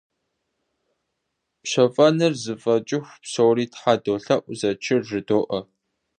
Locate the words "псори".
3.23-3.65